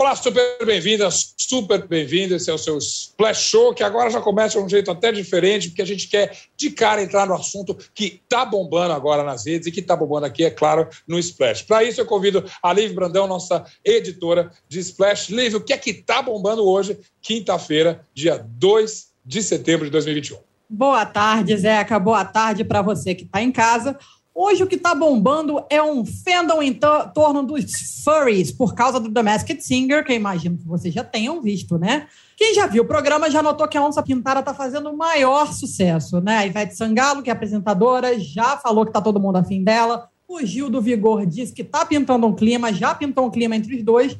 [0.00, 2.34] Olá, super bem-vinda, super bem-vindo.
[2.34, 5.68] Esse é o seu Splash Show, que agora já começa de um jeito até diferente,
[5.68, 9.66] porque a gente quer de cara entrar no assunto que está bombando agora nas redes
[9.66, 11.64] e que está bombando aqui, é claro, no Splash.
[11.64, 15.28] Para isso, eu convido a Liv Brandão, nossa editora de Splash.
[15.28, 20.38] Liv, o que é que está bombando hoje, quinta-feira, dia 2 de setembro de 2021?
[20.66, 21.98] Boa tarde, Zeca.
[21.98, 23.98] Boa tarde para você que está em casa.
[24.42, 26.72] Hoje o que está bombando é um fandom em
[27.12, 27.66] torno dos
[28.02, 31.76] furries, por causa do The Masked Singer, que eu imagino que vocês já tenham visto,
[31.76, 32.06] né?
[32.38, 35.52] Quem já viu o programa já notou que a Onça Pintada está fazendo o maior
[35.52, 36.38] sucesso, né?
[36.38, 40.08] A Ivete Sangalo, que é apresentadora, já falou que está todo mundo afim dela.
[40.26, 43.76] O Gil do Vigor disse que está pintando um clima, já pintou um clima entre
[43.76, 44.16] os dois.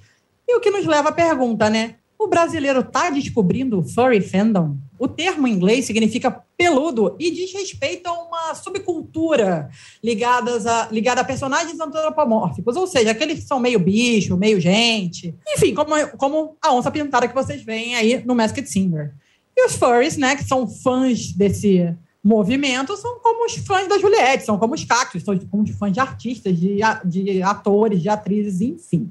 [0.47, 1.95] E o que nos leva à pergunta, né?
[2.21, 4.77] O brasileiro está descobrindo o furry fandom?
[4.99, 9.71] O termo em inglês significa peludo e diz respeito a uma subcultura
[10.05, 15.35] ligadas a, ligada a personagens antropomórficos, ou seja, aqueles que são meio bicho, meio gente.
[15.49, 19.15] Enfim, como, como a onça pintada que vocês veem aí no Masked Singer.
[19.57, 24.45] E os furries, né, que são fãs desse movimento, são como os fãs da Juliette,
[24.45, 28.61] são como os cactos, são como os fãs de artistas, de, de atores, de atrizes,
[28.61, 29.11] enfim.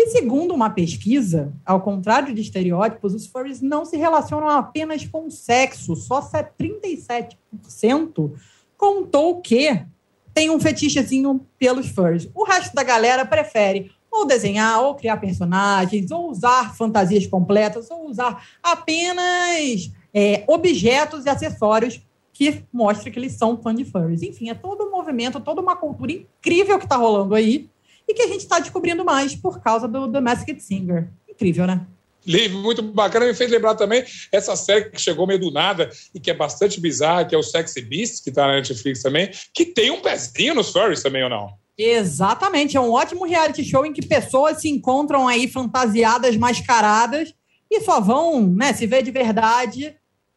[0.00, 5.28] E segundo uma pesquisa, ao contrário de estereótipos, os furries não se relacionam apenas com
[5.28, 5.96] sexo.
[5.96, 8.32] Só 37%
[8.76, 9.84] contou que
[10.32, 12.30] tem um fetichezinho pelos furries.
[12.32, 18.08] O resto da galera prefere ou desenhar, ou criar personagens, ou usar fantasias completas, ou
[18.08, 22.00] usar apenas é, objetos e acessórios
[22.32, 24.22] que mostrem que eles são fã de furries.
[24.22, 27.68] Enfim, é todo um movimento, toda uma cultura incrível que está rolando aí
[28.08, 31.08] e que a gente está descobrindo mais por causa do The Masked Singer.
[31.28, 31.86] Incrível, né?
[32.26, 36.18] Livro muito bacana, me fez lembrar também essa série que chegou meio do nada e
[36.18, 39.64] que é bastante bizarra, que é o Sexy Beast, que está na Netflix também, que
[39.64, 41.54] tem um pezinho nos furries também, ou não?
[41.76, 47.32] Exatamente, é um ótimo reality show em que pessoas se encontram aí fantasiadas, mascaradas
[47.70, 49.96] e só vão né, se ver de verdade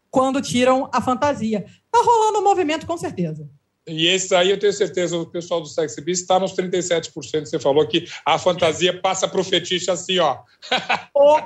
[0.09, 1.65] quando tiram a fantasia.
[1.91, 3.49] Tá rolando um movimento com certeza.
[3.87, 7.45] E esse aí eu tenho certeza, o pessoal do Sexy Beast está nos 37%.
[7.45, 10.39] Você falou que a fantasia passa para o fetiche assim, ó.
[11.15, 11.39] Oh.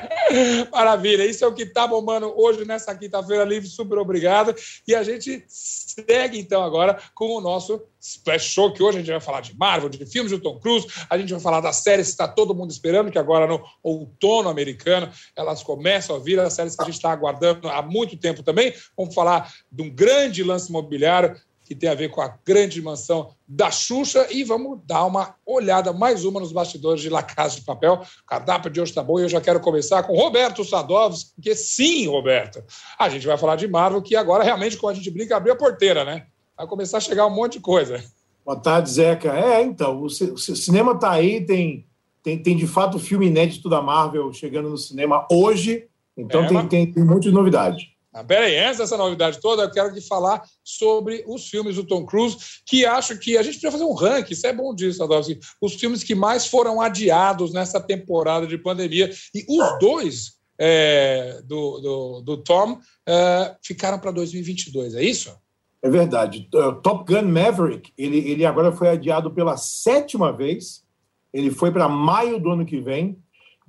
[0.72, 3.68] Maravilha, isso é o que está bombando hoje nessa quinta-feira livre.
[3.68, 4.54] Super obrigado.
[4.86, 9.10] E a gente segue então agora com o nosso Splash Show, que hoje a gente
[9.10, 12.06] vai falar de Marvel, de filmes do Tom Cruise, a gente vai falar das séries
[12.06, 16.52] que está todo mundo esperando, que agora no outono americano elas começam a vir, as
[16.52, 18.74] séries que a gente está aguardando há muito tempo também.
[18.96, 23.34] Vamos falar de um grande lance imobiliário que tem a ver com a grande mansão
[23.46, 27.62] da Xuxa e vamos dar uma olhada mais uma nos bastidores de La Casa de
[27.62, 27.94] Papel.
[27.94, 31.54] O cardápio de hoje está bom e eu já quero começar com Roberto Sadovski, porque
[31.54, 32.62] sim, Roberto,
[32.98, 35.56] a gente vai falar de Marvel, que agora realmente, como a gente brinca, abriu a
[35.56, 36.26] porteira, né?
[36.56, 38.02] Vai começar a chegar um monte de coisa.
[38.44, 39.32] Boa tarde, Zeca.
[39.32, 40.08] É, então, o
[40.38, 41.86] cinema está aí, tem,
[42.22, 45.86] tem, tem de fato filme inédito da Marvel chegando no cinema hoje,
[46.16, 46.68] então é, tem, mas...
[46.68, 47.91] tem, tem muitas novidades.
[48.12, 52.04] Ah, peraí, antes dessa novidade toda, eu quero te falar sobre os filmes do Tom
[52.04, 52.36] Cruise,
[52.66, 55.30] que acho que a gente precisa fazer um ranking, isso é bom disso, Adolfo.
[55.60, 59.10] Os filmes que mais foram adiados nessa temporada de pandemia.
[59.34, 62.78] E os dois é, do, do, do, Tom
[63.08, 65.34] é, ficaram para 2022, é isso?
[65.82, 66.48] É verdade.
[66.82, 70.84] Top Gun Maverick, ele, ele agora foi adiado pela sétima vez.
[71.32, 73.18] Ele foi para maio do ano que vem.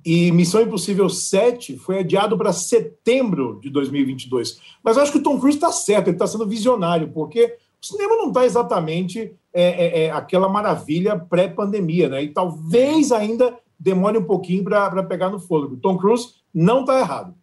[0.04, 4.60] E Missão Impossível 7 foi adiado para setembro de 2022.
[4.82, 7.86] Mas eu acho que o Tom Cruise está certo, ele está sendo visionário, porque o
[7.86, 12.22] cinema não está exatamente é, é, é, aquela maravilha pré-pandemia, né?
[12.22, 15.76] E talvez ainda demore um pouquinho para pegar no fôlego.
[15.76, 17.34] Tom Cruise não está errado.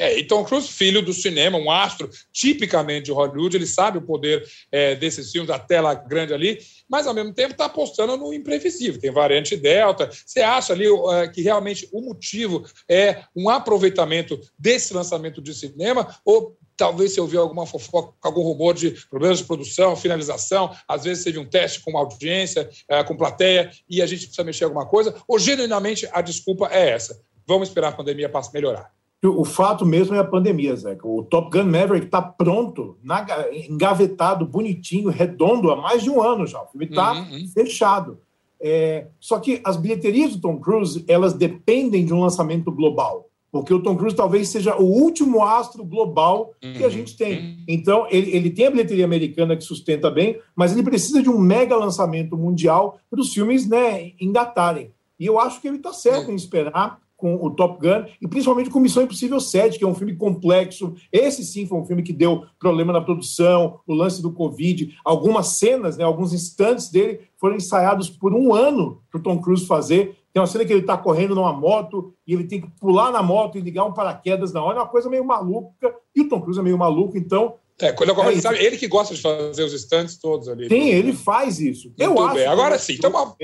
[0.00, 4.02] É, e Tom Cruise, filho do cinema, um astro tipicamente de Hollywood, ele sabe o
[4.02, 8.32] poder é, desses filmes, da tela grande ali, mas ao mesmo tempo está apostando no
[8.32, 8.98] imprevisível.
[8.98, 10.08] Tem variante Delta.
[10.24, 16.16] Você acha ali é, que realmente o motivo é um aproveitamento desse lançamento de cinema
[16.24, 21.22] ou talvez você ouviu alguma fofoca, algum rumor de problemas de produção, finalização, às vezes
[21.22, 25.14] teve um teste com audiência, é, com plateia, e a gente precisa mexer alguma coisa,
[25.28, 27.20] ou genuinamente a desculpa é essa?
[27.46, 28.90] Vamos esperar a pandemia melhorar.
[29.22, 31.06] O fato mesmo é a pandemia, Zeca.
[31.06, 33.26] O Top Gun Maverick está pronto, na,
[33.68, 36.62] engavetado, bonitinho, redondo há mais de um ano já.
[36.62, 37.48] O filme está uhum, uhum.
[37.48, 38.18] fechado.
[38.58, 43.72] É, só que as bilheterias do Tom Cruise elas dependem de um lançamento global, porque
[43.72, 47.40] o Tom Cruise talvez seja o último astro global uhum, que a uhum, gente tem.
[47.40, 47.64] Uhum.
[47.68, 51.38] Então ele, ele tem a bilheteria americana que sustenta bem, mas ele precisa de um
[51.38, 54.92] mega lançamento mundial para os filmes né, engatarem.
[55.18, 58.70] E eu acho que ele está certo em esperar com o Top Gun e principalmente
[58.70, 60.94] com Missão Impossível 7, que é um filme complexo.
[61.12, 64.96] Esse sim foi um filme que deu problema na produção, o lance do Covid.
[65.04, 69.66] Algumas cenas, né, alguns instantes dele foram ensaiados por um ano para o Tom Cruise
[69.66, 73.12] fazer Tem uma cena que ele está correndo numa moto e ele tem que pular
[73.12, 74.78] na moto e ligar um paraquedas na hora.
[74.78, 75.94] É uma coisa meio maluca.
[76.14, 77.54] E o Tom Cruise é meio maluco, então.
[77.80, 80.68] É, quando eu é sabe, ele que gosta de fazer os stands todos ali.
[80.68, 81.92] Sim, ele faz isso.
[81.98, 82.24] Eu bem.
[82.24, 82.50] acho.
[82.50, 83.34] Agora sim, então,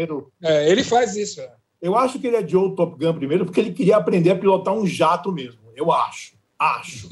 [0.43, 1.40] é, ele faz isso.
[1.87, 4.75] Eu acho que ele é Joe Top Gun primeiro, porque ele queria aprender a pilotar
[4.75, 5.61] um jato mesmo.
[5.77, 6.35] Eu acho.
[6.59, 7.09] Acho.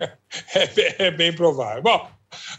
[0.54, 1.82] é, é bem provável.
[1.82, 2.08] Bom,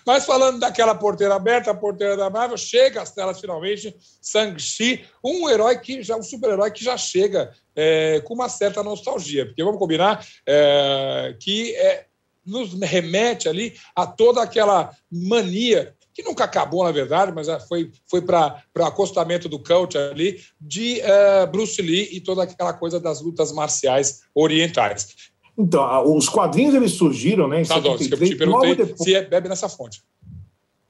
[0.06, 5.50] mas falando daquela porteira aberta, a porteira da Marvel, chega às telas finalmente Shang-Chi, um
[5.50, 9.80] herói que já, um super-herói que já chega é, com uma certa nostalgia, porque vamos
[9.80, 12.06] combinar é, que é,
[12.46, 18.22] nos remete ali a toda aquela mania que nunca acabou, na verdade, mas foi, foi
[18.22, 23.22] para o acostamento do coach ali, de uh, Bruce Lee e toda aquela coisa das
[23.22, 25.14] lutas marciais orientais.
[25.58, 27.62] Então, os quadrinhos eles surgiram, né?
[27.62, 30.02] Em tá, 73, eu te perguntei depois, se é, bebe nessa fonte.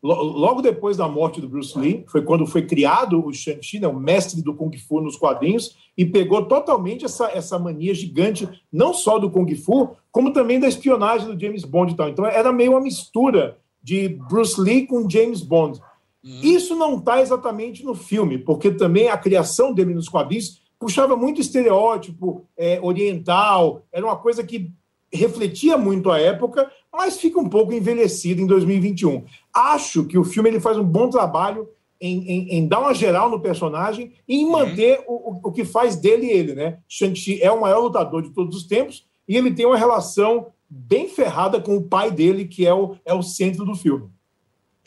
[0.04, 4.00] Logo depois da morte do Bruce Lee, foi quando foi criado o Shang-Chi, né, o
[4.00, 9.18] mestre do Kung Fu nos quadrinhos, e pegou totalmente essa, essa mania gigante, não só
[9.18, 12.10] do Kung Fu, como também da espionagem do James Bond e tal.
[12.10, 15.80] Então era meio uma mistura de Bruce Lee com James Bond.
[16.24, 16.40] Uhum.
[16.42, 21.40] Isso não está exatamente no filme, porque também a criação dele nos quadrinhos puxava muito
[21.40, 24.72] estereótipo é, oriental, era uma coisa que
[25.14, 29.24] refletia muito a época, mas fica um pouco envelhecido em 2021.
[29.54, 31.70] Acho que o filme ele faz um bom trabalho
[32.02, 34.52] em, em, em dar uma geral no personagem e em uhum.
[34.52, 35.40] manter uhum.
[35.44, 36.80] o, o, que faz dele ele, né?
[36.90, 40.48] Shang-Chi é o maior lutador de todos os tempos e ele tem uma relação
[40.78, 44.10] bem ferrada com o pai dele, que é o, é o centro do filme.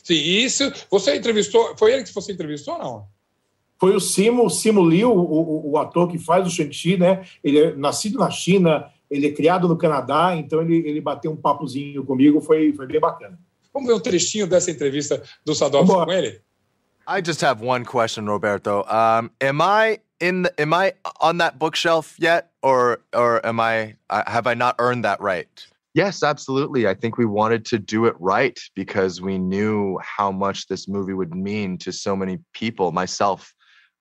[0.02, 0.72] Sim, isso.
[0.90, 1.76] Você entrevistou.
[1.76, 3.18] Foi ele que você entrevistou ou não?
[3.78, 7.24] foi o Simo, o Simo Liu, o, o, o ator que faz o Shang-Chi, né?
[7.42, 11.36] Ele é nascido na China, ele é criado no Canadá, então ele, ele bateu um
[11.36, 13.38] papozinho comigo, foi, foi bem bacana.
[13.72, 16.40] Vamos ver um trechinho dessa entrevista do Sadovski com ele?
[17.06, 18.84] I just have one question, Roberto.
[18.90, 23.94] Um, am I in the, am I on that bookshelf yet, or or am I
[24.10, 25.48] have I not earned that right?
[25.98, 26.86] Yes, absolutely.
[26.86, 31.12] I think we wanted to do it right because we knew how much this movie
[31.12, 33.52] would mean to so many people, myself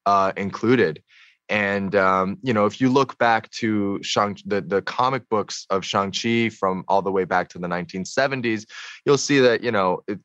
[0.06, 1.02] uh, included.
[1.50, 5.84] And um, you know, if you look back to Shang, the the comic books of
[5.84, 8.68] Shang Chi from all the way back to the 1970s,
[9.04, 10.20] you'll see that you know it,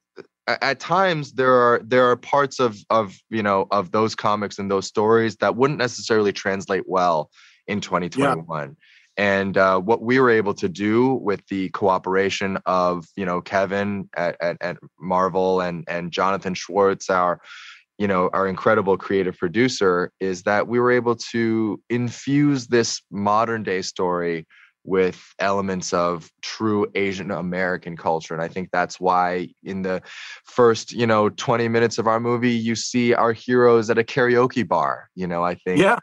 [0.46, 4.70] at times there are there are parts of of you know of those comics and
[4.70, 7.30] those stories that wouldn't necessarily translate well
[7.66, 8.68] in 2021.
[8.68, 8.74] Yeah.
[9.16, 14.08] And uh, what we were able to do with the cooperation of you know Kevin
[14.16, 17.40] at, at, at Marvel and and Jonathan Schwartz, our
[17.98, 23.62] you know our incredible creative producer is that we were able to infuse this modern
[23.62, 24.46] day story
[24.84, 28.34] with elements of true asian american culture.
[28.34, 30.02] And i think that's why in the
[30.44, 34.66] first you know 20 minutes of our movie you see our heroes at a karaoke
[34.66, 35.98] bar you know i think yeah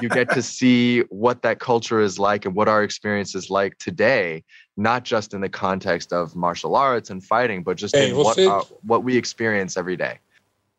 [0.00, 3.76] you get to see what that culture is like and what our experience is like
[3.78, 4.42] today
[4.76, 8.38] not just in the context of martial arts and fighting but just hey, in what,
[8.38, 10.18] uh, what we experience every day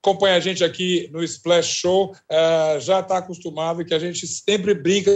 [0.01, 4.73] acompanha a gente aqui no Splash Show uh, já está acostumado que a gente sempre
[4.73, 5.11] brinca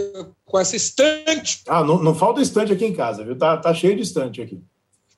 [0.45, 1.61] com essa estante.
[1.67, 3.37] Ah, não, não falta estante aqui em casa, viu?
[3.37, 4.61] Tá, tá cheio de estante aqui.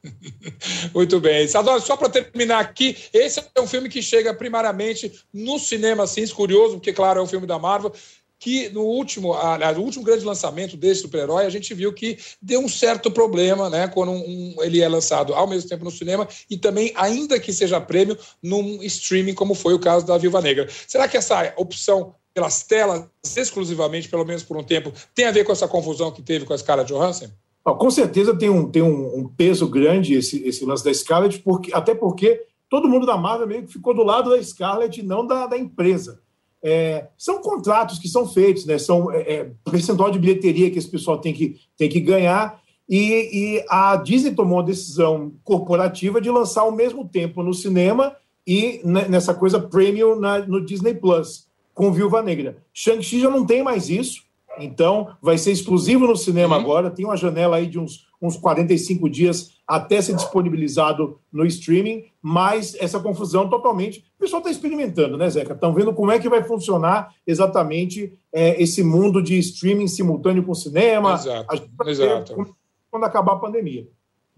[0.93, 1.47] Muito bem.
[1.47, 6.25] Sador, só para terminar aqui, esse é um filme que chega primariamente no cinema, assim,
[6.27, 7.91] curioso, porque, claro, é um filme da Marvel,
[8.39, 12.69] que no último, aliás, último grande lançamento desse super-herói, a gente viu que deu um
[12.69, 16.57] certo problema, né, quando um, um, ele é lançado ao mesmo tempo no cinema e
[16.57, 20.67] também, ainda que seja prêmio, num streaming, como foi o caso da Viúva Negra.
[20.87, 25.45] Será que essa opção pelas telas, exclusivamente, pelo menos por um tempo, tem a ver
[25.45, 27.29] com essa confusão que teve com a Scarlett Johansson?
[27.63, 31.73] Com certeza tem um, tem um, um peso grande esse, esse lance da Scarlett, porque,
[31.73, 35.25] até porque todo mundo da Marvel meio que ficou do lado da Scarlett e não
[35.25, 36.21] da, da empresa.
[36.67, 38.79] É, são contratos que são feitos, né?
[38.79, 42.59] são é, é, percentual de bilheteria que esse pessoal tem que, tem que ganhar.
[42.89, 48.15] E, e, a Disney tomou a decisão corporativa de lançar ao mesmo tempo no cinema
[48.47, 52.57] e nessa coisa premium na, no Disney Plus, com Viúva Negra.
[52.73, 54.23] Shang-Chi já não tem mais isso,
[54.59, 56.61] então vai ser exclusivo no cinema uhum.
[56.61, 56.91] agora.
[56.91, 62.75] Tem uma janela aí de uns, uns 45 dias até ser disponibilizado no streaming, mas
[62.79, 63.99] essa confusão totalmente.
[64.17, 65.53] O pessoal está experimentando, né, Zeca?
[65.53, 70.53] Estão vendo como é que vai funcionar exatamente é, esse mundo de streaming simultâneo com
[70.53, 71.15] cinema.
[71.15, 71.63] Exato.
[71.87, 72.55] exato.
[72.91, 73.87] Quando acabar a pandemia.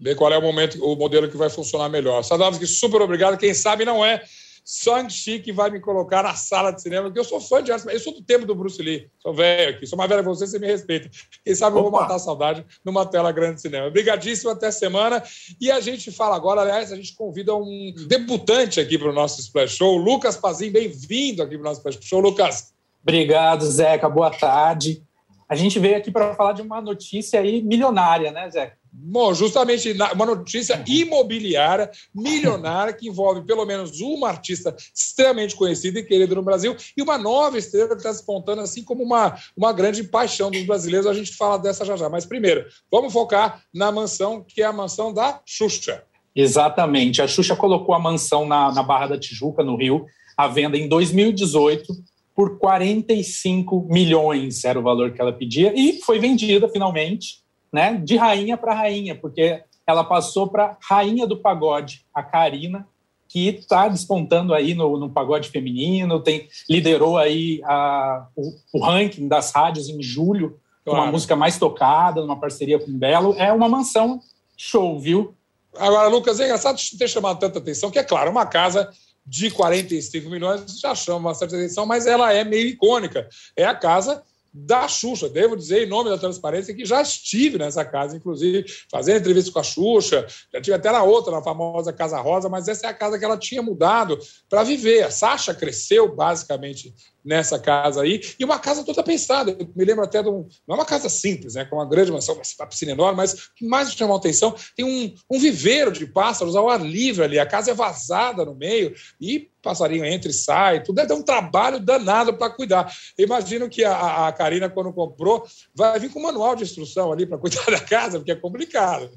[0.00, 2.22] Ver qual é o momento, o modelo que vai funcionar melhor.
[2.22, 3.36] Sadovski, super obrigado.
[3.36, 4.22] Quem sabe não é
[4.70, 7.86] Shang-Chi que vai me colocar na sala de cinema, porque eu sou fã de arte,
[7.88, 10.46] eu sou do tempo do Bruce Lee, sou velho aqui, sou mais velho que você,
[10.46, 11.08] você me respeita.
[11.44, 11.86] Quem sabe Opa.
[11.86, 13.86] eu vou matar a saudade numa tela grande de cinema.
[13.86, 15.22] Obrigadíssimo, até semana.
[15.60, 19.40] E a gente fala agora, aliás, a gente convida um debutante aqui para o nosso
[19.40, 22.20] Splash Show, Lucas Pazin, bem-vindo aqui para o nosso Splash Show.
[22.20, 24.08] Lucas, Obrigado, Zeca.
[24.08, 25.02] Boa tarde.
[25.48, 28.77] A gente veio aqui para falar de uma notícia aí milionária, né, Zeca?
[28.92, 36.04] Bom, justamente uma notícia imobiliária milionária que envolve pelo menos uma artista extremamente conhecida e
[36.04, 40.04] querida no Brasil e uma nova estrela que está despontando assim como uma, uma grande
[40.04, 41.06] paixão dos brasileiros.
[41.06, 42.08] A gente fala dessa já já.
[42.08, 46.02] Mas primeiro, vamos focar na mansão que é a mansão da Xuxa.
[46.34, 47.20] Exatamente.
[47.20, 50.88] A Xuxa colocou a mansão na, na Barra da Tijuca, no Rio, à venda em
[50.88, 51.86] 2018
[52.34, 58.16] por 45 milhões, era o valor que ela pedia, e foi vendida finalmente né, de
[58.16, 62.86] rainha para rainha, porque ela passou para rainha do pagode, a Karina,
[63.28, 69.28] que está despontando aí no, no, pagode feminino, tem liderou aí a, o, o, ranking
[69.28, 71.02] das rádios em julho, claro.
[71.02, 73.34] uma música mais tocada, numa parceria com o Belo.
[73.38, 74.20] É uma mansão
[74.56, 75.34] show, viu?
[75.76, 78.90] Agora, Lucas, é engraçado ter chamado tanta atenção, que é claro, uma casa
[79.26, 83.28] de 45 milhões já chama bastante atenção, mas ela é meio icônica.
[83.54, 84.22] É a casa
[84.52, 85.28] da Xuxa.
[85.28, 89.58] Devo dizer, em nome da transparência, que já estive nessa casa, inclusive, fazendo entrevista com
[89.58, 90.26] a Xuxa.
[90.52, 93.24] Já tive até na outra, na famosa Casa Rosa, mas essa é a casa que
[93.24, 95.02] ela tinha mudado para viver.
[95.02, 99.50] A Sasha cresceu, basicamente, nessa casa aí, e uma casa toda pensada.
[99.50, 100.48] Eu me lembro até de um.
[100.66, 101.64] Não é uma casa simples, né?
[101.64, 104.54] Com uma grande mansão, uma piscina enorme, mas o que mais me chamou a atenção
[104.74, 107.38] tem um, um viveiro de pássaros ao ar livre ali.
[107.38, 111.78] A casa é vazada no meio e passarinho entra e sai, tudo dar um trabalho
[111.78, 112.90] danado para cuidar.
[113.18, 115.44] Imagino que a, a Karina, quando comprou,
[115.74, 119.10] vai vir com um manual de instrução ali para cuidar da casa, porque é complicado.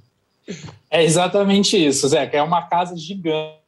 [0.89, 3.61] É exatamente isso, Zé, é uma casa gigante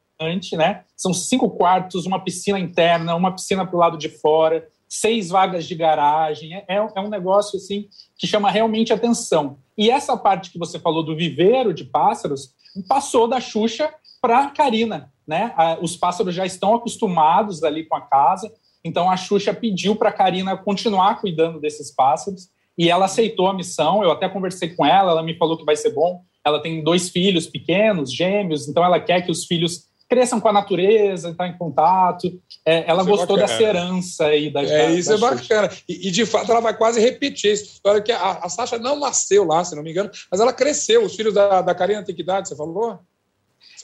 [0.56, 0.84] né?
[0.96, 5.66] São cinco quartos, uma piscina interna, uma piscina para o lado de fora, seis vagas
[5.66, 6.54] de garagem.
[6.54, 9.58] É, é um negócio assim que chama realmente atenção.
[9.76, 12.54] E essa parte que você falou do viveiro de pássaros
[12.88, 13.92] passou da Xuxa
[14.24, 15.54] para a Karina, né?
[15.82, 18.50] Os pássaros já estão acostumados ali com a casa,
[18.82, 23.52] então a Xuxa pediu para a Karina continuar cuidando desses pássaros e ela aceitou a
[23.52, 24.02] missão.
[24.02, 26.22] Eu até conversei com ela, ela me falou que vai ser bom.
[26.42, 30.52] Ela tem dois filhos pequenos, gêmeos, então ela quer que os filhos cresçam com a
[30.54, 32.26] natureza, estar em contato.
[32.64, 35.70] É, ela isso é gostou é dessa herança aí da É, isso da é bacana.
[35.86, 38.98] E, e, de fato, ela vai quase repetir essa história, que a, a Sasha não
[38.98, 41.04] nasceu lá, se não me engano, mas ela cresceu.
[41.04, 43.00] Os filhos da, da Karina têm que idade, você falou?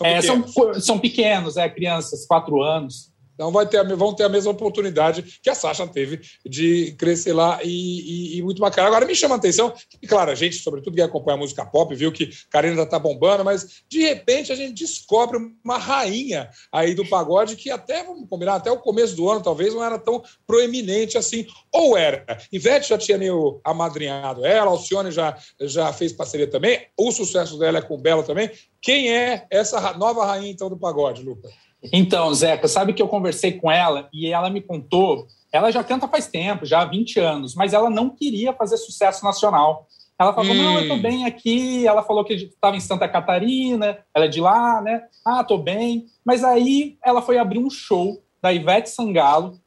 [0.00, 0.52] São, é, pequenos.
[0.54, 3.10] São, são pequenos, é, crianças, quatro anos.
[3.40, 7.59] Então vai ter, vão ter a mesma oportunidade que a Sasha teve de crescer lá
[7.64, 8.87] e, e, e muito bacana.
[8.87, 11.94] Agora me chama a atenção, que, claro, a gente, sobretudo que acompanha a música pop,
[11.94, 17.09] viu que Karina está bombando, mas de repente a gente descobre uma rainha aí do
[17.09, 21.16] pagode que até, vamos combinar, até o começo do ano talvez não era tão proeminente
[21.16, 21.47] assim.
[21.73, 22.26] Ou era.
[22.52, 27.78] Ivete já tinha meio amadrinhado ela, Alcione já, já fez parceria também, o sucesso dela
[27.78, 28.50] é com o Belo também.
[28.82, 31.70] Quem é essa nova rainha, então, do pagode, Lucas?
[31.93, 35.27] Então, Zeca, sabe que eu conversei com ela e ela me contou.
[35.53, 39.25] Ela já canta faz tempo, já há 20 anos, mas ela não queria fazer sucesso
[39.25, 39.87] nacional.
[40.19, 40.63] Ela falou: hum.
[40.63, 41.03] não, eu tô hum.
[41.03, 41.87] bem aqui.
[41.87, 45.03] Ela falou que estava em Santa Catarina, ela é de lá, né?
[45.25, 46.07] Ah, tô bem.
[46.25, 49.59] Mas aí ela foi abrir um show da Ivete Sangalo,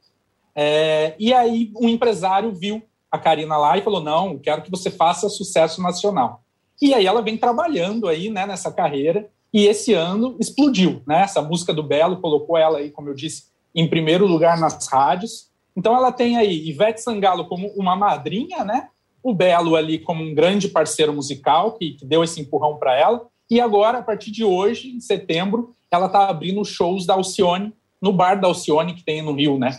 [0.54, 4.90] é, e aí um empresário viu a Karina lá e falou: não, quero que você
[4.90, 6.42] faça sucesso nacional.
[6.80, 11.22] E aí ela vem trabalhando aí né, nessa carreira e esse ano explodiu, né?
[11.22, 15.48] Essa música do Belo colocou ela aí, como eu disse, em primeiro lugar nas rádios.
[15.76, 18.88] Então ela tem aí Ivete Sangalo como uma madrinha, né?
[19.22, 23.28] O Belo ali como um grande parceiro musical que, que deu esse empurrão para ela.
[23.48, 28.12] E agora, a partir de hoje, em setembro, ela está abrindo shows da Alcione no
[28.12, 29.78] bar da Alcione que tem no Rio, né?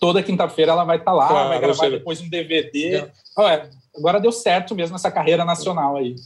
[0.00, 2.96] Toda quinta-feira ela vai estar tá lá, claro, vai gravar depois um DVD.
[2.96, 3.12] É.
[3.36, 6.16] Olha, agora deu certo mesmo essa carreira nacional aí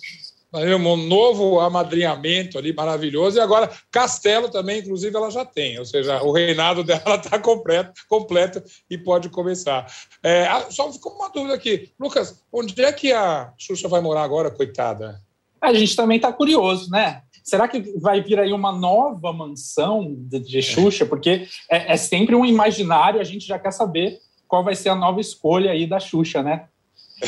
[0.56, 3.38] um novo amadrinhamento ali maravilhoso.
[3.38, 7.92] E agora, Castelo também, inclusive, ela já tem, ou seja, o reinado dela está completo,
[8.08, 9.86] completo e pode começar.
[10.22, 11.90] É, só ficou uma dúvida aqui.
[11.98, 15.20] Lucas, onde é que a Xuxa vai morar agora, coitada?
[15.60, 17.22] A gente também está curioso, né?
[17.42, 21.06] Será que vai vir aí uma nova mansão de, de Xuxa?
[21.06, 24.94] Porque é, é sempre um imaginário, a gente já quer saber qual vai ser a
[24.94, 26.66] nova escolha aí da Xuxa, né?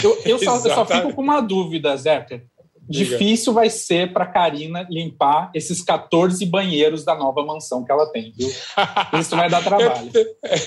[0.02, 2.26] Eu, eu, só, eu só, fico com uma dúvida, Zé
[2.88, 8.32] difícil vai ser para Karina limpar esses 14 banheiros da nova mansão que ela tem,
[8.36, 8.48] viu?
[9.18, 10.10] Isso vai dar trabalho.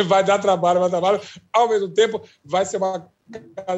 [0.06, 1.22] vai dar trabalho, vai dar trabalho.
[1.54, 3.08] Ao mesmo tempo, vai ser uma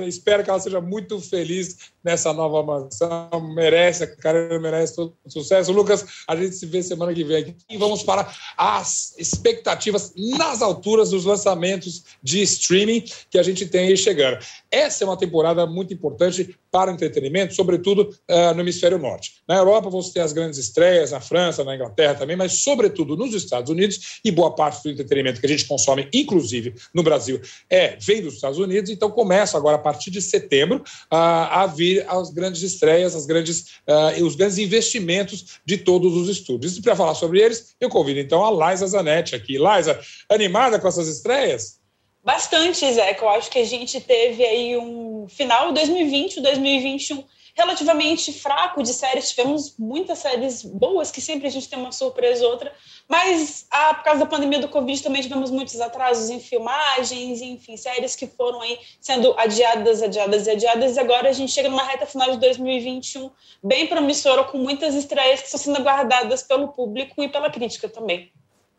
[0.07, 3.29] Espero que ela seja muito feliz nessa nova mansão.
[3.53, 5.71] Merece, a Karina merece todo sucesso.
[5.71, 7.55] Lucas, a gente se vê semana que vem aqui.
[7.69, 13.87] E vamos para as expectativas nas alturas dos lançamentos de streaming que a gente tem
[13.87, 14.39] aí chegando.
[14.69, 19.35] Essa é uma temporada muito importante para o entretenimento, sobretudo uh, no hemisfério norte.
[19.47, 23.35] Na Europa, você tem as grandes estreias, na França, na Inglaterra também, mas sobretudo nos
[23.35, 27.95] Estados Unidos e boa parte do entretenimento que a gente consome, inclusive no Brasil, é
[27.97, 28.89] vem dos Estados Unidos.
[28.89, 33.73] Então começa agora a partir de setembro a vir as grandes estreias, as grandes,
[34.21, 36.77] os grandes investimentos de todos os estúdios.
[36.77, 39.57] E para falar sobre eles, eu convido então a Liza Zanetti aqui.
[39.57, 41.81] Liza, animada com essas estreias?
[42.23, 43.17] Bastante, Zé.
[43.19, 47.23] Eu acho que a gente teve aí um final 2020, 2021
[47.53, 49.29] relativamente fraco de séries.
[49.29, 52.73] Tivemos muitas séries boas, que sempre a gente tem uma surpresa ou outra,
[53.07, 57.77] mas ah, por causa da pandemia do Covid também tivemos muitos atrasos em filmagens, enfim,
[57.77, 60.95] séries que foram aí sendo adiadas, adiadas e adiadas.
[60.95, 63.29] E agora a gente chega numa reta final de 2021
[63.63, 68.31] bem promissora, com muitas estreias que estão sendo aguardadas pelo público e pela crítica também.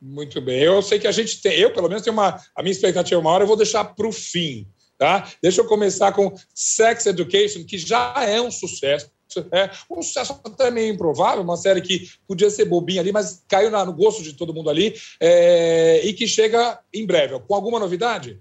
[0.07, 0.61] Muito bem.
[0.61, 3.40] Eu sei que a gente tem, eu pelo menos tenho uma, a minha expectativa maior,
[3.40, 4.66] eu vou deixar para o fim,
[4.99, 5.31] tá?
[5.43, 9.13] Deixa eu começar com Sex Education, que já é um sucesso.
[9.51, 13.71] É um sucesso até meio improvável, uma série que podia ser bobinha ali, mas caiu
[13.71, 17.41] no gosto de todo mundo ali é, e que chega em breve.
[17.41, 18.41] Com alguma novidade?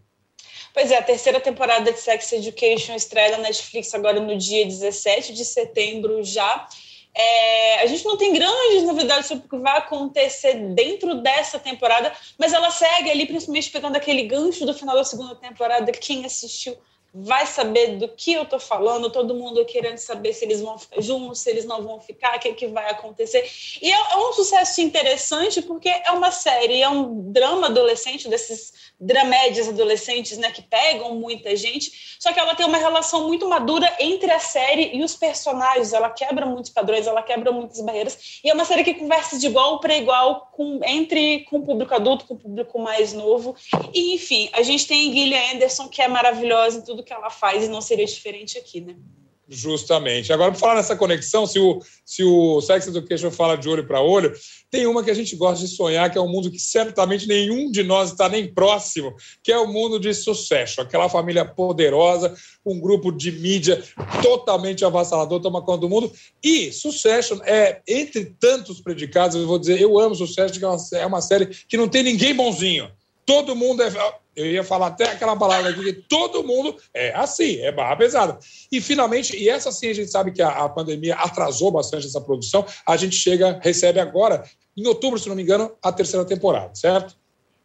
[0.73, 5.33] Pois é, a terceira temporada de Sex Education estreia na Netflix agora no dia 17
[5.33, 6.67] de setembro já.
[7.15, 12.11] É, a gente não tem grandes novidades sobre o que vai acontecer dentro dessa temporada,
[12.39, 15.91] mas ela segue ali, principalmente pegando aquele gancho do final da segunda temporada.
[15.91, 16.75] Quem assistiu
[17.13, 20.99] vai saber do que eu tô falando, todo mundo querendo saber se eles vão ficar
[20.99, 23.47] juntos, se eles não vão ficar, o que, é que vai acontecer.
[23.79, 28.73] E é, é, um sucesso interessante porque é uma série, é um drama adolescente, desses
[28.99, 33.95] dramédias adolescentes, né, que pegam muita gente, só que ela tem uma relação muito madura
[33.99, 38.49] entre a série e os personagens, ela quebra muitos padrões, ela quebra muitas barreiras, e
[38.49, 42.25] é uma série que conversa de igual para igual com, entre com o público adulto,
[42.25, 43.55] com o público mais novo,
[43.93, 47.63] e enfim, a gente tem Gillian Anderson, que é maravilhosa em tudo que ela faz
[47.63, 48.95] e não seria diferente aqui, né?
[49.47, 50.31] Justamente.
[50.31, 54.01] Agora, para falar nessa conexão, se o, se o Sex Education fala de olho para
[54.01, 54.33] olho,
[54.71, 57.69] tem uma que a gente gosta de sonhar, que é um mundo que certamente nenhum
[57.69, 60.79] de nós está nem próximo, que é o mundo de sucesso.
[60.79, 62.33] Aquela família poderosa,
[62.65, 63.83] um grupo de mídia
[64.21, 66.11] totalmente avassalador, toma conta do mundo.
[66.41, 70.77] E Succession é, entre tantos predicados, eu vou dizer, eu amo Succession, que é uma,
[70.93, 72.89] é uma série que não tem ninguém bonzinho.
[73.25, 73.89] Todo mundo é
[74.35, 78.39] eu ia falar até aquela palavra aqui, que todo mundo é assim, é barra pesada.
[78.71, 82.19] E finalmente, e essa sim a gente sabe que a, a pandemia atrasou bastante essa
[82.19, 84.43] produção, a gente chega, recebe agora,
[84.75, 87.15] em outubro, se não me engano, a terceira temporada, certo?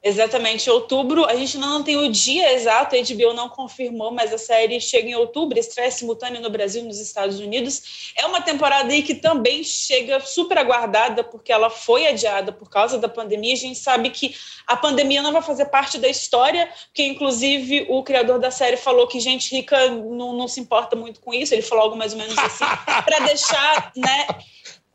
[0.01, 1.25] Exatamente, outubro.
[1.25, 5.09] A gente não tem o dia exato, a HBO não confirmou, mas a série chega
[5.09, 8.13] em outubro, estreia simultânea no Brasil e nos Estados Unidos.
[8.17, 12.97] É uma temporada aí que também chega super aguardada, porque ela foi adiada por causa
[12.97, 13.55] da pandemia.
[13.55, 14.37] A gente sabe que
[14.69, 19.09] a pandemia não vai fazer parte da história, porque inclusive o criador da série falou
[19.09, 21.53] que gente rica não, não se importa muito com isso.
[21.53, 22.65] Ele falou algo mais ou menos assim,
[23.05, 24.29] para deixar, né?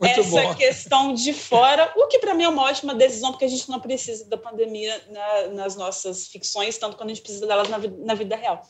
[0.08, 0.56] Muito essa bom.
[0.56, 3.80] questão de fora, o que para mim é uma ótima decisão, porque a gente não
[3.80, 8.13] precisa da pandemia na, nas nossas ficções, tanto quando a gente precisa delas na, na
[8.13, 8.62] vida real.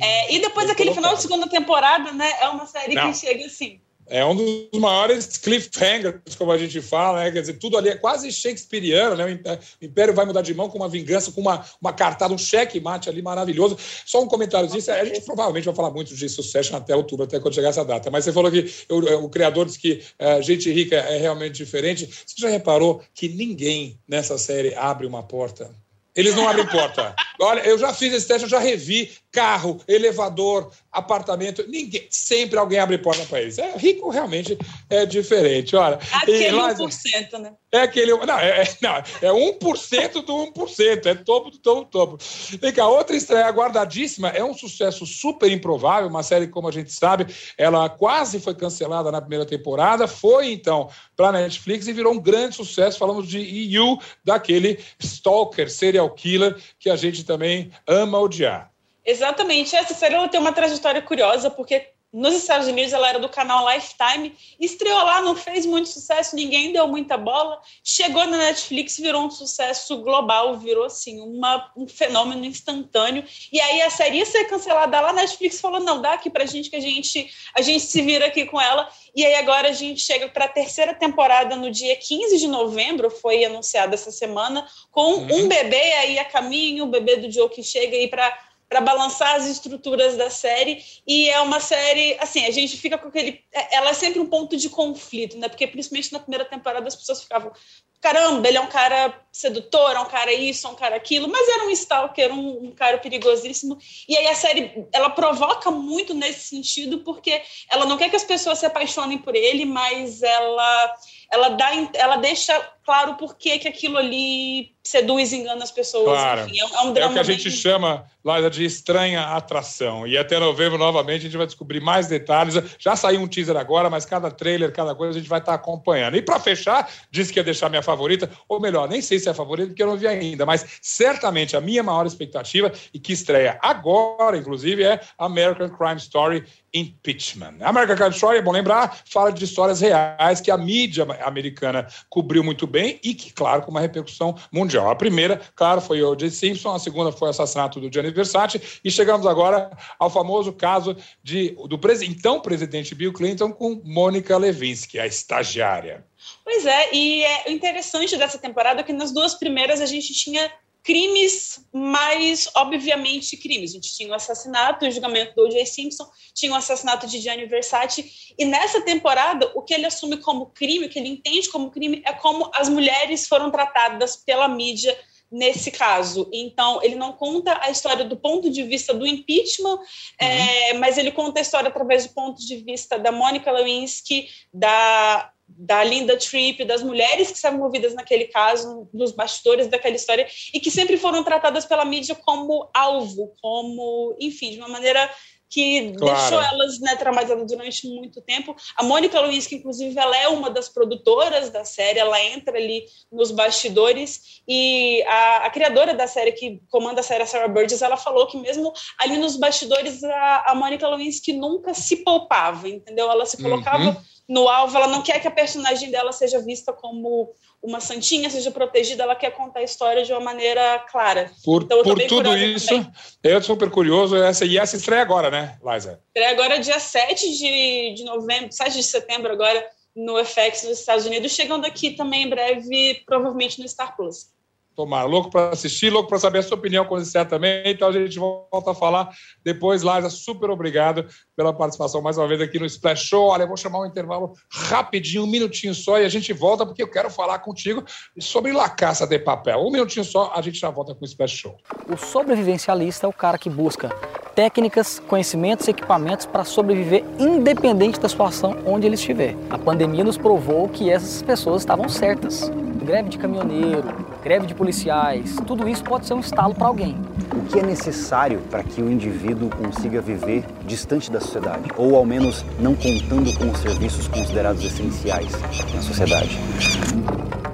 [0.00, 3.10] É, e depois daquele final de segunda temporada, né, é uma série não.
[3.12, 7.30] que chega assim é um dos maiores cliffhangers, como a gente fala, né?
[7.30, 9.40] Quer dizer, tudo ali é quase shakespeariano, né?
[9.80, 12.80] O Império vai mudar de mão com uma vingança, com uma, uma cartada, um cheque
[12.80, 13.76] mate ali maravilhoso.
[14.04, 17.40] Só um comentário disso, a gente provavelmente vai falar muito de Succession até outubro, até
[17.40, 18.10] quando chegar essa data.
[18.10, 22.06] Mas você falou que eu, o criador disse que uh, gente rica é realmente diferente.
[22.06, 25.70] Você já reparou que ninguém nessa série abre uma porta?
[26.16, 27.14] Eles não abrem porta.
[27.38, 31.64] Olha, eu já fiz esse teste, eu já revi carro, elevador, apartamento.
[31.68, 33.58] Ninguém, sempre alguém abre porta para eles.
[33.58, 34.56] É rico realmente
[34.88, 35.76] é diferente.
[35.76, 37.52] Olha, aquele e, 1%, né?
[37.72, 38.12] É aquele.
[38.12, 42.18] Não, é, é, não, é 1% do 1%, é topo do topo do topo.
[42.60, 46.92] Vem cá, outra estreia aguardadíssima, é um sucesso super improvável, uma série, como a gente
[46.92, 47.26] sabe,
[47.58, 52.56] ela quase foi cancelada na primeira temporada, foi então para Netflix e virou um grande
[52.56, 52.98] sucesso.
[52.98, 53.38] Falamos de
[53.74, 58.70] EU, daquele stalker, serial killer, que a gente também ama odiar.
[59.06, 59.76] Exatamente.
[59.76, 63.68] Essa série ela tem uma trajetória curiosa, porque nos Estados Unidos ela era do canal
[63.68, 69.26] Lifetime, estreou lá, não fez muito sucesso, ninguém deu muita bola, chegou na Netflix, virou
[69.26, 73.22] um sucesso global, virou assim, uma, um fenômeno instantâneo.
[73.52, 76.46] E aí a série ia ser cancelada lá, a Netflix falou: não, dá aqui pra
[76.46, 78.88] gente que a gente, a gente se vira aqui com ela.
[79.14, 83.10] E aí agora a gente chega para a terceira temporada no dia 15 de novembro,
[83.10, 85.44] foi anunciada essa semana, com uhum.
[85.44, 89.36] um bebê aí a caminho, o bebê do Joe que chega aí para para balançar
[89.36, 90.82] as estruturas da série.
[91.06, 94.26] E é uma série assim a gente fica com aquele é, ela é sempre um
[94.26, 95.48] ponto de conflito né?
[95.48, 97.52] Porque principalmente na primeira temporada as pessoas ficavam
[98.00, 101.28] caramba ele é um cara sedutor é um cara isso é um cara aquilo.
[101.28, 103.78] Mas era um stalker um, um cara perigosíssimo.
[104.08, 108.24] E aí a série ela provoca muito nesse sentido porque ela não quer que as
[108.24, 110.94] pessoas se apaixonem por ele mas ela
[111.30, 116.04] ela dá ela deixa claro por que, que aquilo ali seduz e engana as pessoas.
[116.04, 116.42] Claro.
[116.42, 117.08] Enfim, é, é, um drama.
[117.08, 117.58] É o que a gente bem...
[117.58, 120.06] chama, Laila, de estranha atração.
[120.06, 122.54] E até novembro, novamente, a gente vai descobrir mais detalhes.
[122.78, 126.16] Já saiu um teaser agora, mas cada trailer, cada coisa, a gente vai estar acompanhando.
[126.16, 129.32] E para fechar, disse que ia deixar minha favorita, ou melhor, nem sei se é
[129.32, 133.12] a favorita, porque eu não vi ainda, mas certamente a minha maior expectativa, e que
[133.12, 137.56] estreia agora, inclusive, é American Crime Story Impeachment.
[137.62, 142.44] American Crime Story, é bom lembrar, fala de histórias reais que a mídia americana cobriu
[142.44, 144.90] muito bem e que, claro, com uma repercussão mundial.
[144.90, 146.30] A primeira, claro, foi o J.
[146.30, 150.96] Simpson, a segunda foi o assassinato do Gianni Versace e chegamos agora ao famoso caso
[151.22, 156.04] de, do então presidente Bill Clinton com Mônica Lewinsky, a estagiária.
[156.42, 160.50] Pois é, e é interessante dessa temporada que nas duas primeiras a gente tinha
[160.86, 163.70] crimes mais obviamente crimes.
[163.70, 165.66] A gente tinha o assassinato, o julgamento do O.J.
[165.66, 170.46] Simpson, tinha o assassinato de Gianni Versace, e nessa temporada o que ele assume como
[170.46, 174.96] crime, o que ele entende como crime, é como as mulheres foram tratadas pela mídia
[175.28, 176.30] nesse caso.
[176.32, 179.84] Então, ele não conta a história do ponto de vista do impeachment, uhum.
[180.20, 185.32] é, mas ele conta a história através do ponto de vista da Mônica Lewinsky, da
[185.48, 190.60] da Linda Tripp, das mulheres que estavam envolvidas naquele caso, nos bastidores daquela história, e
[190.60, 195.10] que sempre foram tratadas pela mídia como alvo, como, enfim, de uma maneira
[195.48, 196.18] que claro.
[196.18, 198.54] deixou elas né, traumatizadas durante muito tempo.
[198.76, 202.84] A Mônica Luiz, que inclusive ela é uma das produtoras da série, ela entra ali
[203.12, 207.80] nos bastidores e a, a criadora da série, que comanda a série, a Sarah Burgess,
[207.80, 212.68] ela falou que mesmo ali nos bastidores a, a Mônica Luiz que nunca se poupava,
[212.68, 213.10] entendeu?
[213.10, 216.72] Ela se colocava uhum no alvo, ela não quer que a personagem dela seja vista
[216.72, 221.30] como uma santinha, seja protegida, ela quer contar a história de uma maneira clara.
[221.44, 222.92] Por, então, por tudo isso, também.
[223.22, 226.00] eu sou super curioso, essa, e essa estreia agora, né, Liza?
[226.08, 231.06] Estreia agora dia 7 de, de novembro, 7 de setembro agora, no FX dos Estados
[231.06, 234.35] Unidos, chegando aqui também em breve, provavelmente no Star Plus.
[234.76, 237.62] Tomara, louco para assistir, louco para saber a sua opinião quando disser também.
[237.64, 239.08] Então a gente volta a falar
[239.42, 239.82] depois.
[239.82, 243.28] Liza, super obrigado pela participação mais uma vez aqui no Splash Show.
[243.28, 246.82] Olha, eu vou chamar um intervalo rapidinho, um minutinho só, e a gente volta, porque
[246.82, 247.82] eu quero falar contigo
[248.20, 249.58] sobre La Caça de Papel.
[249.60, 251.56] Um minutinho só, a gente já volta com o Splash Show.
[251.90, 253.88] O sobrevivencialista é o cara que busca
[254.34, 259.34] técnicas, conhecimentos equipamentos para sobreviver independente da situação onde ele estiver.
[259.48, 262.50] A pandemia nos provou que essas pessoas estavam certas.
[262.84, 266.96] Greve de caminhoneiro, greve de policiais, tudo isso pode ser um estalo para alguém.
[267.32, 272.04] O que é necessário para que o indivíduo consiga viver distante da sociedade, ou ao
[272.04, 275.30] menos não contando com os serviços considerados essenciais
[275.72, 276.36] na sociedade?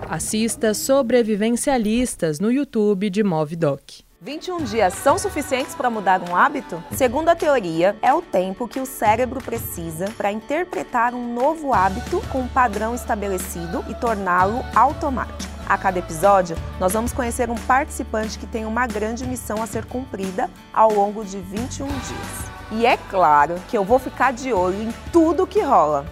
[0.08, 4.00] Assista Sobrevivencialistas no YouTube de Movidoc.
[4.22, 6.82] 21 dias são suficientes para mudar um hábito?
[6.92, 12.22] Segundo a teoria, é o tempo que o cérebro precisa para interpretar um novo hábito
[12.32, 15.51] com um padrão estabelecido e torná-lo automático.
[15.72, 19.86] A cada episódio, nós vamos conhecer um participante que tem uma grande missão a ser
[19.86, 22.72] cumprida ao longo de 21 dias.
[22.72, 26.04] E é claro que eu vou ficar de olho em tudo que rola.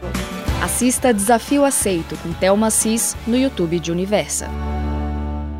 [0.64, 4.48] Assista Desafio Aceito com Thelma Cis no YouTube de Universa.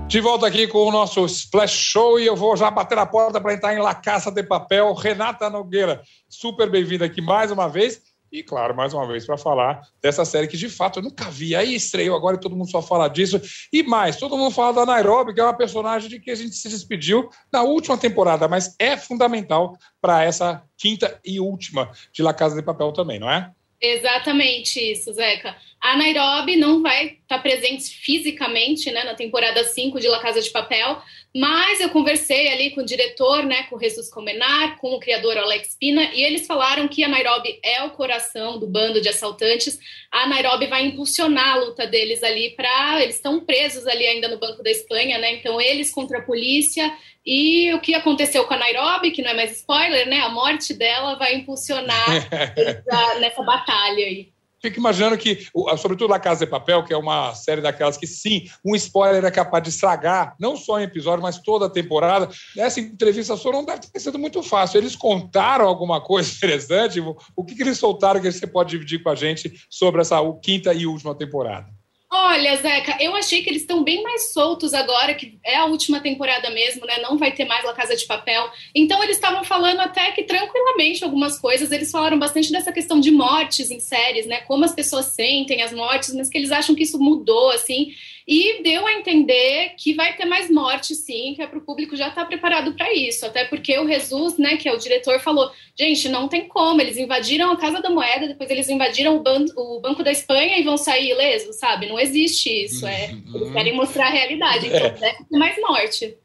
[0.07, 3.39] De volta aqui com o nosso Splash Show e eu vou já bater a porta
[3.39, 4.95] para entrar em La Caça de Papel.
[4.95, 8.01] Renata Nogueira, super bem-vinda aqui mais uma vez.
[8.33, 11.57] E, claro, mais uma vez, para falar dessa série que de fato eu nunca vi.
[11.57, 13.41] Aí estreou agora e todo mundo só fala disso.
[13.73, 16.55] E mais, todo mundo fala da Nairobi, que é uma personagem de que a gente
[16.55, 22.33] se despediu na última temporada, mas é fundamental para essa quinta e última de La
[22.33, 23.51] Casa de Papel também, não é?
[23.81, 25.57] Exatamente isso, Zeca.
[25.81, 30.43] A Nairobi não vai estar tá presente fisicamente né, na temporada 5 de La Casa
[30.43, 31.01] de Papel,
[31.35, 35.39] mas eu conversei ali com o diretor, né, com o Jesus Comenar, com o criador
[35.39, 39.79] Alex Pina, e eles falaram que a Nairobi é o coração do bando de assaltantes.
[40.11, 43.03] A Nairobi vai impulsionar a luta deles ali para.
[43.03, 45.35] Eles estão presos ali ainda no Banco da Espanha, né?
[45.35, 46.93] Então, eles contra a polícia.
[47.25, 50.19] E o que aconteceu com a Nairobi, que não é mais spoiler, né?
[50.21, 52.29] A morte dela vai impulsionar
[53.21, 54.30] nessa batalha aí.
[54.61, 55.47] Fico imaginando que,
[55.79, 59.31] sobretudo La Casa de Papel, que é uma série daquelas que, sim, um spoiler é
[59.31, 62.29] capaz de estragar, não só em episódio, mas toda a temporada.
[62.57, 64.79] Essa entrevista sua não deve ter sido muito fácil.
[64.79, 67.01] Eles contaram alguma coisa interessante?
[67.01, 70.75] O que, que eles soltaram que você pode dividir com a gente sobre essa quinta
[70.75, 71.80] e última temporada?
[72.13, 76.01] Olha, Zeca, eu achei que eles estão bem mais soltos agora, que é a última
[76.01, 76.99] temporada mesmo, né?
[77.01, 78.51] Não vai ter mais La Casa de Papel.
[78.75, 81.71] Então eles estavam falando até que tranquilamente algumas coisas.
[81.71, 84.39] Eles falaram bastante dessa questão de mortes em séries, né?
[84.41, 87.93] Como as pessoas sentem as mortes, mas que eles acham que isso mudou, assim.
[88.33, 91.97] E deu a entender que vai ter mais morte, sim, que é para o público
[91.97, 93.27] já estar tá preparado para isso.
[93.27, 96.81] Até porque o Jesus, né, que é o diretor, falou: gente, não tem como.
[96.81, 100.57] Eles invadiram a Casa da Moeda, depois eles invadiram o, ban o Banco da Espanha
[100.57, 101.89] e vão sair ilesos, sabe?
[101.89, 102.87] Não existe isso.
[102.87, 103.53] É, eles uhum.
[103.53, 104.69] querem mostrar a realidade.
[104.69, 104.91] Então, é.
[104.91, 106.17] deve ter mais morte.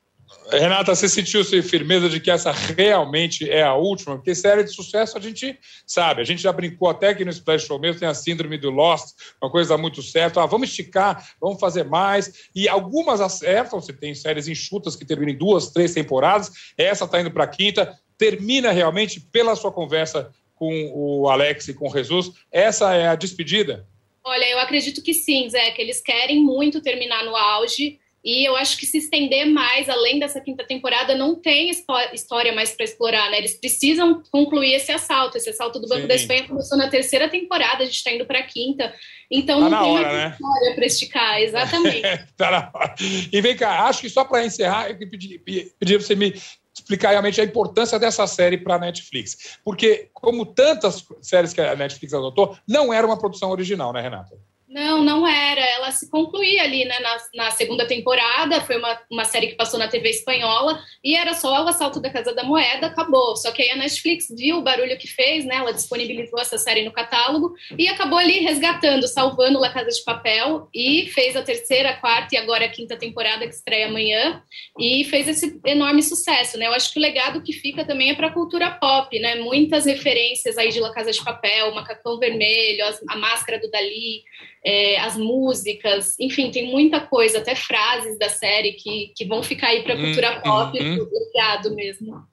[0.51, 4.15] Renata, você sentiu -se firmeza de que essa realmente é a última?
[4.15, 6.21] Porque série de sucesso a gente sabe.
[6.21, 9.15] A gente já brincou até que no Splash Show mesmo tem a síndrome do Lost,
[9.41, 10.41] uma coisa muito certa.
[10.41, 12.49] Ah, vamos esticar, vamos fazer mais.
[12.55, 13.81] E algumas acertam.
[13.81, 16.51] Você tem séries enxutas que terminam em duas, três temporadas.
[16.77, 17.97] Essa está indo para a quinta.
[18.17, 22.31] Termina realmente pela sua conversa com o Alex e com o Jesus.
[22.51, 23.87] Essa é a despedida?
[24.23, 27.99] Olha, eu acredito que sim, Zé, que eles querem muito terminar no auge.
[28.25, 31.69] E eu acho que se estender mais, além dessa quinta temporada, não tem
[32.11, 33.37] história mais para explorar, né?
[33.37, 35.37] Eles precisam concluir esse assalto.
[35.37, 36.07] Esse assalto do Banco Sim.
[36.07, 38.91] da Espanha começou na terceira tempada, a gente está indo para a quinta.
[39.29, 40.31] Então tá não tem hora, né?
[40.31, 42.01] história para esticar, exatamente.
[42.35, 42.95] tá na hora.
[43.31, 46.33] E vem cá, acho que só para encerrar, eu pedi, pedi para você me
[46.73, 49.59] explicar realmente a importância dessa série para a Netflix.
[49.63, 54.35] Porque, como tantas séries que a Netflix adotou, não era uma produção original, né, Renata?
[54.75, 55.61] Não, não era.
[55.61, 58.59] Ela se concluía ali né, na, na, segunda temporada.
[58.59, 62.09] Foi uma, uma série que passou na TV espanhola e era só o assalto da
[62.09, 63.37] Casa da Moeda, acabou.
[63.37, 65.55] Só que aí a Netflix viu o barulho que fez, né?
[65.55, 70.67] Ela disponibilizou essa série no catálogo e acabou ali resgatando, salvando La Casa de Papel
[70.73, 74.43] e fez a terceira, quarta e agora a quinta temporada que estreia amanhã
[74.77, 76.67] e fez esse enorme sucesso, né?
[76.67, 79.35] Eu acho que o legado que fica também é para a cultura pop, né?
[79.35, 84.25] Muitas referências aí de La Casa de Papel, Macacão Vermelho, a Máscara do Dali
[84.65, 89.67] é, as músicas, enfim, tem muita coisa, até frases da série que, que vão ficar
[89.67, 92.23] aí para a cultura hum, pop, hum, legado mesmo.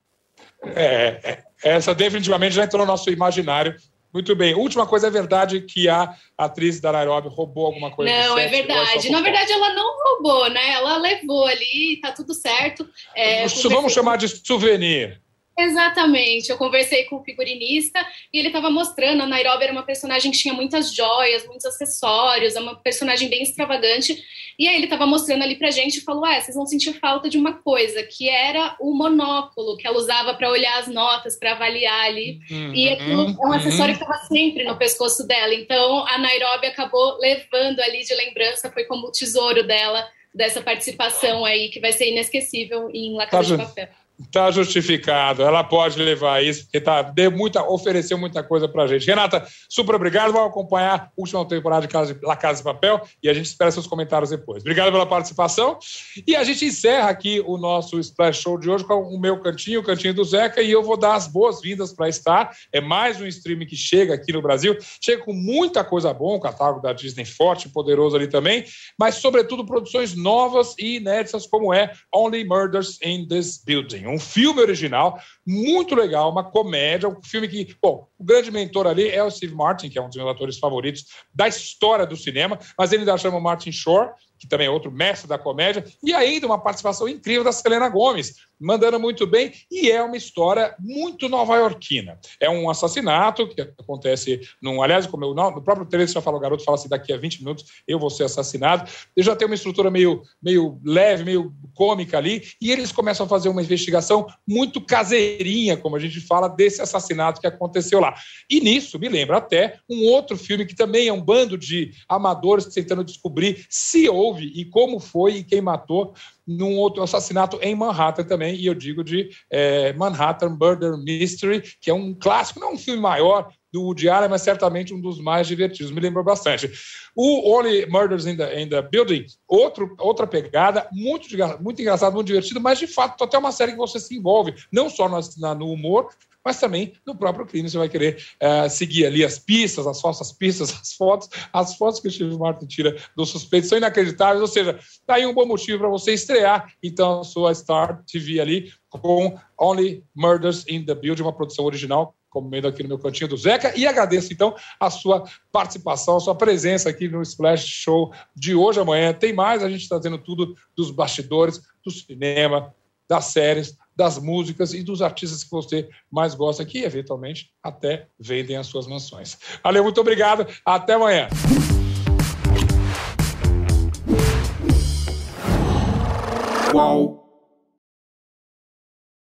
[0.75, 3.77] É, é, essa definitivamente já entrou no nosso imaginário.
[4.13, 4.55] Muito bem.
[4.55, 8.13] Última coisa, é verdade que a atriz da Nairobi roubou alguma coisa?
[8.13, 9.11] Não, é verdade.
[9.11, 10.73] Na verdade, ela não roubou, né?
[10.73, 12.87] Ela levou ali, tá tudo certo.
[13.17, 15.21] É, Vamos chamar de souvenir.
[15.59, 16.51] Exatamente.
[16.51, 19.23] Eu conversei com o figurinista e ele estava mostrando.
[19.23, 23.43] A Nairobi era uma personagem que tinha muitas joias, muitos acessórios, é uma personagem bem
[23.43, 24.23] extravagante.
[24.59, 27.29] E aí ele estava mostrando ali pra gente e falou: É, vocês vão sentir falta
[27.29, 31.53] de uma coisa, que era o monóculo que ela usava para olhar as notas, para
[31.53, 32.41] avaliar ali.
[32.51, 33.53] Uhum, e aquilo é um uhum.
[33.53, 35.55] acessório que estava sempre no pescoço dela.
[35.55, 41.45] Então a Nairobi acabou levando ali de lembrança, foi como o tesouro dela, dessa participação
[41.45, 44.02] aí, que vai ser inesquecível em La Casa tá de Papel.
[44.25, 45.43] Está justificado.
[45.43, 49.07] Ela pode levar isso, porque tá, deu muita, ofereceu muita coisa para a gente.
[49.07, 50.33] Renata, super obrigado.
[50.33, 53.71] Vamos acompanhar a última temporada de Casa La Casa de Papel e a gente espera
[53.71, 54.63] seus comentários depois.
[54.63, 55.79] Obrigado pela participação.
[56.27, 59.81] E a gente encerra aqui o nosso Splash Show de hoje com o meu cantinho,
[59.81, 62.57] o cantinho do Zeca, e eu vou dar as boas-vindas para estar.
[62.73, 64.77] É mais um streaming que chega aqui no Brasil.
[65.01, 68.65] Chega com muita coisa boa, o catálogo da Disney forte, poderoso ali também,
[68.99, 74.61] mas, sobretudo, produções novas e inéditas, como é Only Murders in This Building um filme
[74.61, 79.31] original muito legal, uma comédia, um filme que, bom, o grande mentor ali é o
[79.31, 83.03] Steve Martin, que é um dos meus atores favoritos da história do cinema, mas ele
[83.03, 84.11] ainda chama Martin Shore,
[84.43, 88.35] que também é outro mestre da comédia, e ainda uma participação incrível da Selena Gomes,
[88.59, 92.19] mandando muito bem, e é uma história muito nova-iorquina.
[92.41, 94.83] É um assassinato que acontece num.
[94.83, 97.39] Aliás, como eu, no próprio trailer já fala, o garoto fala assim: daqui a 20
[97.39, 98.91] minutos eu vou ser assassinado.
[99.17, 103.29] Ele já tem uma estrutura meio, meio leve, meio cômica ali, e eles começam a
[103.29, 108.13] fazer uma investigação muito caseirinha, como a gente fala, desse assassinato que aconteceu lá.
[108.51, 112.67] E nisso me lembra até um outro filme que também é um bando de amadores
[112.67, 116.15] tentando descobrir se houve e como foi e quem matou
[116.47, 121.91] num outro assassinato em Manhattan também, e eu digo de é, Manhattan Murder Mystery, que
[121.91, 125.47] é um clássico, não um filme maior do Woody Allen, mas certamente um dos mais
[125.47, 126.71] divertidos, me lembrou bastante.
[127.17, 131.29] O Only Murders in the, in the Building, outro, outra pegada, muito,
[131.61, 134.91] muito engraçado, muito divertido, mas de fato até uma série que você se envolve, não
[134.91, 136.09] só no, no humor,
[136.45, 140.33] mas também no próprio crime você vai querer uh, seguir ali as pistas, as falsas
[140.33, 141.29] pistas, as fotos.
[141.53, 145.27] As fotos que o Steve Martin tira do suspeito são inacreditáveis, ou seja, tá aí
[145.27, 150.65] um bom motivo para você estrear então a sua Star TV ali com Only Murders
[150.69, 154.33] in the Building, uma produção original comendo aqui no meu cantinho do Zeca, e agradeço
[154.33, 159.13] então a sua participação, a sua presença aqui no Splash Show de hoje amanhã.
[159.13, 162.75] Tem mais, a gente está fazendo tudo dos bastidores, do cinema,
[163.07, 168.57] das séries, das músicas e dos artistas que você mais gosta, que eventualmente até vendem
[168.57, 169.39] as suas mansões.
[169.63, 170.47] Valeu, muito obrigado.
[170.65, 171.29] Até amanhã.